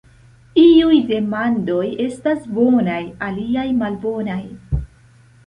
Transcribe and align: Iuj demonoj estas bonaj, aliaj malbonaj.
Iuj 0.61 0.95
demonoj 1.11 1.83
estas 2.05 2.49
bonaj, 2.57 2.97
aliaj 3.29 3.67
malbonaj. 3.83 4.41